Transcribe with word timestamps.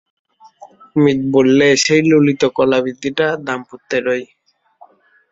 অমিত 0.95 1.19
বললে, 1.35 1.67
সেই 1.83 2.01
ললিত 2.09 2.41
কলাবিধিটা 2.57 3.27
দাম্পত্যেরই। 3.45 4.23